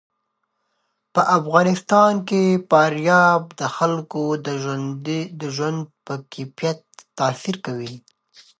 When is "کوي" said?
7.65-7.93